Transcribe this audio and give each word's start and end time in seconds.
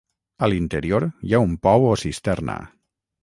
A 0.45 0.47
l'interior 0.51 1.03
hi 1.27 1.35
ha 1.39 1.43
un 1.49 1.53
pou 1.67 1.87
o 1.91 1.93
cisterna. 2.05 2.57